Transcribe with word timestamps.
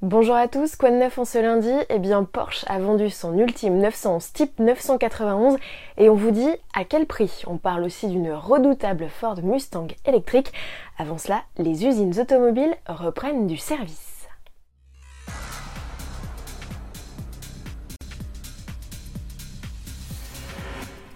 Bonjour 0.00 0.36
à 0.36 0.46
tous, 0.46 0.76
quoi 0.76 0.92
de 0.92 0.94
neuf 0.94 1.18
en 1.18 1.24
ce 1.24 1.38
lundi? 1.38 1.72
Eh 1.88 1.98
bien 1.98 2.22
Porsche 2.22 2.64
a 2.68 2.78
vendu 2.78 3.10
son 3.10 3.36
ultime 3.36 3.78
911 3.78 4.32
type 4.32 4.56
991 4.60 5.56
et 5.96 6.08
on 6.08 6.14
vous 6.14 6.30
dit 6.30 6.50
à 6.72 6.84
quel 6.84 7.04
prix. 7.04 7.42
On 7.48 7.56
parle 7.56 7.82
aussi 7.82 8.06
d'une 8.06 8.32
redoutable 8.32 9.08
Ford 9.08 9.42
Mustang 9.42 9.88
électrique. 10.06 10.52
Avant 10.98 11.18
cela, 11.18 11.42
les 11.56 11.84
usines 11.84 12.16
automobiles 12.16 12.76
reprennent 12.86 13.48
du 13.48 13.56
service. 13.56 14.07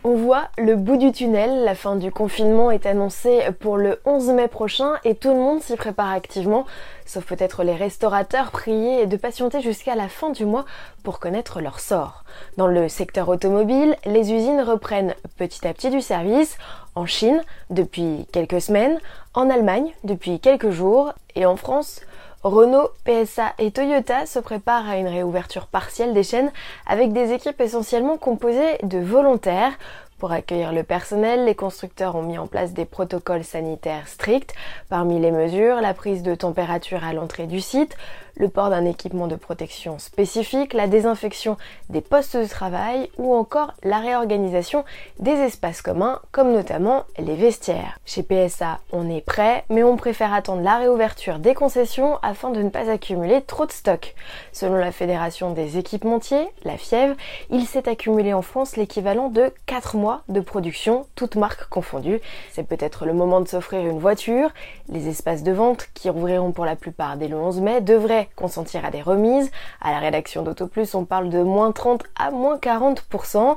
On 0.05 0.17
voit 0.17 0.49
le 0.59 0.75
bout 0.75 0.97
du 0.97 1.13
tunnel, 1.13 1.63
la 1.63 1.77
fin 1.77 1.95
du 1.95 2.11
confinement 2.11 2.73
est 2.73 2.87
annoncée 2.87 3.41
pour 3.61 3.77
le 3.77 4.01
11 4.05 4.31
mai 4.31 4.49
prochain 4.49 4.95
et 5.05 5.15
tout 5.15 5.29
le 5.29 5.37
monde 5.37 5.63
s'y 5.63 5.77
prépare 5.77 6.11
activement, 6.11 6.67
sauf 7.07 7.25
peut-être 7.25 7.63
les 7.63 7.77
restaurateurs 7.77 8.51
priés 8.51 9.07
de 9.07 9.17
patienter 9.17 9.61
jusqu'à 9.61 9.95
la 9.95 10.09
fin 10.09 10.31
du 10.31 10.45
mois 10.45 10.65
pour 11.05 11.21
connaître 11.21 11.61
leur 11.61 11.79
sort. 11.79 12.25
Dans 12.57 12.67
le 12.67 12.89
secteur 12.89 13.29
automobile, 13.29 13.97
les 14.05 14.33
usines 14.33 14.63
reprennent 14.63 15.15
petit 15.37 15.69
à 15.69 15.73
petit 15.73 15.91
du 15.91 16.01
service, 16.01 16.59
en 16.97 17.07
Chine 17.07 17.41
depuis 17.71 18.27
quelques 18.33 18.61
semaines, 18.61 18.99
en 19.35 19.51
Allemagne 19.51 19.93
depuis 20.03 20.41
quelques 20.41 20.71
jours 20.71 21.13
et 21.37 21.47
en 21.47 21.55
France 21.55 22.01
Renault, 22.43 22.91
PSA 23.05 23.53
et 23.61 23.71
Toyota 23.71 24.27
se 24.27 24.41
préparent 24.41 24.89
à 24.89 24.97
une 24.97 25.07
réouverture 25.07 25.69
partielle 25.69 26.13
des 26.13 26.25
chaînes 26.25 26.51
avec 26.89 27.13
des 27.13 27.33
équipes 27.33 27.61
essentiellement 27.61 28.17
composées 28.17 28.79
de 28.83 28.99
volontaires. 28.99 29.73
Pour 30.19 30.33
accueillir 30.33 30.73
le 30.73 30.83
personnel, 30.83 31.45
les 31.45 31.55
constructeurs 31.55 32.17
ont 32.17 32.23
mis 32.23 32.39
en 32.39 32.49
place 32.49 32.73
des 32.73 32.85
protocoles 32.85 33.45
sanitaires 33.45 34.09
stricts. 34.09 34.55
Parmi 34.89 35.21
les 35.21 35.31
mesures, 35.31 35.81
la 35.81 35.95
prise 35.95 36.25
de 36.25 36.35
température 36.35 37.05
à 37.05 37.13
l'entrée 37.13 37.47
du 37.47 37.61
site, 37.61 37.97
le 38.37 38.49
port 38.49 38.71
d'un 38.71 38.85
équipement 38.85 39.27
de 39.27 39.37
protection 39.37 39.99
spécifique, 39.99 40.73
la 40.73 40.87
désinfection 40.87 41.57
des 41.91 42.01
postes 42.01 42.37
de 42.37 42.47
travail 42.47 43.11
ou 43.19 43.35
encore 43.35 43.73
la 43.83 43.99
réorganisation 43.99 44.85
des 45.19 45.33
espaces 45.33 45.83
communs 45.83 46.21
comme 46.31 46.53
notamment 46.53 47.05
les 47.19 47.35
vestiaires. 47.35 47.99
Chez 48.05 48.23
PSA, 48.23 48.81
on 48.93 49.11
est 49.11 49.21
prêt, 49.21 49.65
mais 49.69 49.83
on 49.83 49.97
préfère 49.97 50.33
attendre 50.33 50.63
la 50.63 50.79
réouverture 50.79 51.39
des 51.39 51.55
concessions 51.55 52.19
afin 52.23 52.51
de 52.51 52.63
ne 52.63 52.71
pas 52.71 52.91
accumuler 52.91 53.43
trop 53.43 53.67
de 53.67 53.73
stock. 53.73 54.15
Selon 54.53 54.77
la 54.77 54.93
Fédération 54.93 55.53
des 55.53 55.79
équipementiers, 55.79 56.49
la 56.65 56.77
FIEV, 56.77 57.15
il 57.51 57.67
s'est 57.67 57.89
accumulé 57.89 58.33
en 58.33 58.43
France 58.43 58.77
l'équivalent 58.77 59.29
de 59.29 59.53
4 59.67 59.97
mois 59.97 60.23
de 60.29 60.41
production, 60.41 61.07
toutes 61.15 61.37
marques 61.37 61.69
confondues. 61.69 62.21
C'est 62.51 62.67
peut-être 62.67 63.07
le 63.07 63.13
moment 63.13 63.41
de 63.41 63.49
s'offrir 63.49 63.81
une 63.81 63.99
voiture. 63.99 64.51
Les 64.89 65.09
espaces 65.09 65.43
de 65.43 65.53
vente, 65.53 65.89
qui 65.95 66.11
rouvriront 66.11 66.53
pour 66.53 66.65
la 66.65 66.77
plupart 66.77 67.17
dès 67.17 67.29
le 67.29 67.37
11 67.37 67.61
mai, 67.61 67.81
devraient 67.81 68.22
consentir 68.37 68.85
à 68.85 68.91
des 68.91 69.03
remises. 69.03 69.51
À 69.81 69.93
la 69.93 69.99
rédaction 69.99 70.43
d'AutoPlus, 70.43 70.95
on 70.95 71.05
parle 71.05 71.29
de 71.29 71.43
moins 71.43 71.73
30 71.73 72.05
à 72.19 72.31
moins 72.31 72.57
40%. 72.57 73.57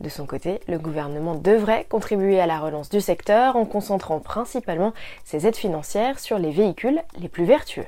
De 0.00 0.08
son 0.08 0.26
côté, 0.26 0.60
le 0.66 0.78
gouvernement 0.78 1.34
devrait 1.34 1.86
contribuer 1.88 2.40
à 2.40 2.46
la 2.46 2.58
relance 2.58 2.88
du 2.88 3.00
secteur 3.00 3.56
en 3.56 3.64
concentrant 3.64 4.18
principalement 4.18 4.92
ses 5.24 5.46
aides 5.46 5.56
financières 5.56 6.18
sur 6.18 6.38
les 6.38 6.50
véhicules 6.50 7.00
les 7.18 7.28
plus 7.28 7.44
vertueux. 7.44 7.86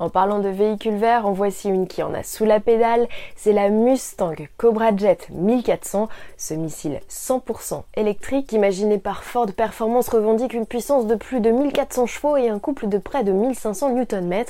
En 0.00 0.10
parlant 0.10 0.38
de 0.38 0.48
véhicules 0.48 0.94
verts, 0.94 1.26
en 1.26 1.32
voici 1.32 1.68
une 1.68 1.88
qui 1.88 2.04
en 2.04 2.14
a 2.14 2.22
sous 2.22 2.44
la 2.44 2.60
pédale, 2.60 3.08
c'est 3.34 3.52
la 3.52 3.68
Mustang 3.68 4.36
Cobra 4.56 4.96
Jet 4.96 5.28
1400. 5.32 6.08
Ce 6.36 6.54
missile 6.54 7.00
100% 7.10 7.82
électrique 7.96 8.52
imaginé 8.52 8.98
par 8.98 9.24
Ford 9.24 9.52
Performance 9.52 10.08
revendique 10.08 10.54
une 10.54 10.66
puissance 10.66 11.08
de 11.08 11.16
plus 11.16 11.40
de 11.40 11.50
1400 11.50 12.06
chevaux 12.06 12.36
et 12.36 12.48
un 12.48 12.60
couple 12.60 12.86
de 12.86 12.98
près 12.98 13.24
de 13.24 13.32
1500 13.32 13.96
Nm. 13.96 14.44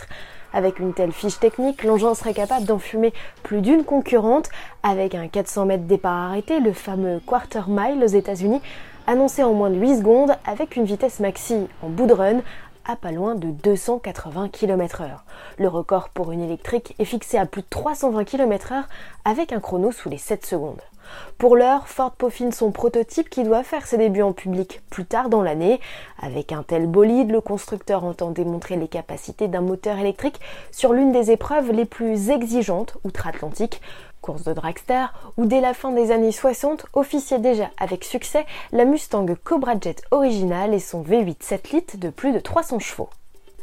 Avec 0.52 0.80
une 0.80 0.92
telle 0.92 1.12
fiche 1.12 1.38
technique, 1.38 1.82
l'engin 1.82 2.14
serait 2.14 2.34
capable 2.34 2.66
d'enfumer 2.66 3.14
plus 3.42 3.62
d'une 3.62 3.84
concurrente. 3.84 4.50
Avec 4.82 5.14
un 5.14 5.28
400 5.28 5.64
mètres 5.64 5.84
départ 5.84 6.28
arrêté, 6.28 6.60
le 6.60 6.74
fameux 6.74 7.22
quarter 7.26 7.68
mile 7.68 8.04
aux 8.04 8.06
États-Unis, 8.06 8.60
annoncé 9.06 9.42
en 9.42 9.54
moins 9.54 9.70
de 9.70 9.78
8 9.78 9.96
secondes 9.96 10.32
avec 10.44 10.76
une 10.76 10.84
vitesse 10.84 11.20
maxi 11.20 11.56
en 11.82 11.88
bout 11.88 12.04
de 12.04 12.12
run 12.12 12.40
à 12.88 12.96
pas 12.96 13.12
loin 13.12 13.34
de 13.34 13.50
280 13.50 14.48
km 14.48 15.02
h 15.02 15.10
Le 15.58 15.68
record 15.68 16.08
pour 16.08 16.32
une 16.32 16.40
électrique 16.40 16.94
est 16.98 17.04
fixé 17.04 17.36
à 17.36 17.44
plus 17.44 17.60
de 17.60 17.66
320 17.68 18.24
km 18.24 18.72
h 18.72 18.84
avec 19.26 19.52
un 19.52 19.60
chrono 19.60 19.92
sous 19.92 20.08
les 20.08 20.16
7 20.16 20.44
secondes. 20.46 20.80
Pour 21.36 21.56
l'heure, 21.56 21.88
Ford 21.88 22.12
peaufine 22.12 22.52
son 22.52 22.70
prototype 22.70 23.28
qui 23.28 23.44
doit 23.44 23.62
faire 23.62 23.86
ses 23.86 23.98
débuts 23.98 24.22
en 24.22 24.32
public 24.32 24.80
plus 24.90 25.04
tard 25.04 25.28
dans 25.28 25.42
l'année. 25.42 25.80
Avec 26.20 26.52
un 26.52 26.62
tel 26.62 26.86
bolide, 26.86 27.30
le 27.30 27.40
constructeur 27.40 28.04
entend 28.04 28.30
démontrer 28.30 28.76
les 28.76 28.88
capacités 28.88 29.48
d'un 29.48 29.60
moteur 29.60 29.98
électrique 29.98 30.40
sur 30.70 30.92
l'une 30.92 31.12
des 31.12 31.30
épreuves 31.30 31.72
les 31.72 31.84
plus 31.84 32.30
exigeantes 32.30 32.96
outre-Atlantique, 33.04 33.80
course 34.20 34.44
de 34.44 34.52
dragster, 34.52 35.06
où 35.36 35.46
dès 35.46 35.60
la 35.60 35.74
fin 35.74 35.92
des 35.92 36.10
années 36.10 36.32
60 36.32 36.86
officiait 36.92 37.38
déjà 37.38 37.70
avec 37.78 38.04
succès 38.04 38.46
la 38.72 38.84
Mustang 38.84 39.26
Cobra 39.42 39.74
Jet 39.80 40.02
originale 40.10 40.74
et 40.74 40.78
son 40.78 41.02
V8 41.02 41.36
7 41.40 41.70
litres 41.70 41.96
de 41.96 42.10
plus 42.10 42.32
de 42.32 42.40
300 42.40 42.78
chevaux. 42.78 43.08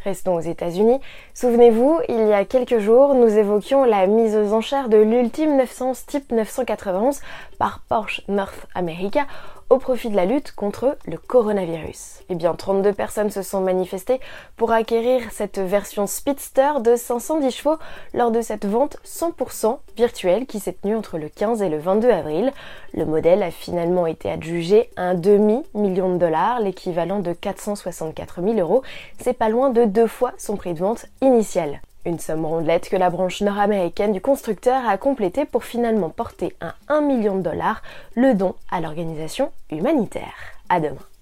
Restons 0.05 0.35
aux 0.35 0.41
États-Unis. 0.41 0.99
Souvenez-vous, 1.33 1.99
il 2.09 2.27
y 2.27 2.33
a 2.33 2.45
quelques 2.45 2.77
jours, 2.77 3.15
nous 3.15 3.39
évoquions 3.39 3.85
la 3.85 4.05
mise 4.05 4.35
aux 4.35 4.53
enchères 4.53 4.87
de 4.87 4.97
l'ultime 4.97 5.57
911 5.57 6.05
type 6.05 6.31
991 6.31 7.21
par 7.57 7.81
Porsche 7.89 8.21
North 8.27 8.67
America 8.75 9.25
au 9.69 9.77
profit 9.77 10.09
de 10.09 10.15
la 10.15 10.25
lutte 10.25 10.51
contre 10.51 10.97
le 11.05 11.17
coronavirus. 11.17 12.21
Eh 12.29 12.35
bien, 12.35 12.53
32 12.53 12.93
personnes 12.93 13.29
se 13.29 13.41
sont 13.41 13.61
manifestées 13.61 14.19
pour 14.57 14.71
acquérir 14.71 15.21
cette 15.31 15.59
version 15.59 16.07
Speedster 16.07 16.81
de 16.81 16.95
510 16.95 17.51
chevaux 17.51 17.77
lors 18.13 18.31
de 18.31 18.41
cette 18.41 18.65
vente 18.65 18.97
100% 19.05 19.79
virtuelle 19.97 20.45
qui 20.45 20.59
s'est 20.59 20.73
tenue 20.73 20.95
entre 20.95 21.17
le 21.17 21.29
15 21.29 21.61
et 21.61 21.69
le 21.69 21.79
22 21.79 22.09
avril. 22.09 22.53
Le 22.93 23.05
modèle 23.05 23.43
a 23.43 23.51
finalement 23.51 24.05
été 24.07 24.29
adjugé 24.29 24.89
un 24.97 25.15
demi-million 25.15 26.13
de 26.13 26.17
dollars, 26.17 26.59
l'équivalent 26.59 27.19
de 27.19 27.33
464 27.33 28.41
000 28.41 28.59
euros. 28.59 28.83
C'est 29.19 29.33
pas 29.33 29.49
loin 29.49 29.69
de 29.69 29.85
deux 29.85 30.07
fois 30.07 30.33
son 30.37 30.57
prix 30.57 30.73
de 30.73 30.79
vente 30.79 31.07
initial. 31.21 31.81
Une 32.05 32.19
somme 32.19 32.45
rondelette 32.45 32.89
que 32.89 32.95
la 32.95 33.09
branche 33.09 33.41
nord-américaine 33.41 34.11
du 34.11 34.21
constructeur 34.21 34.87
a 34.87 34.97
complété 34.97 35.45
pour 35.45 35.63
finalement 35.63 36.09
porter 36.09 36.55
à 36.61 36.75
1 36.87 37.01
million 37.01 37.35
de 37.35 37.41
dollars 37.41 37.81
le 38.15 38.35
don 38.35 38.53
à 38.69 38.79
l'organisation 38.79 39.51
humanitaire. 39.71 40.35
À 40.69 40.79
demain. 40.79 41.14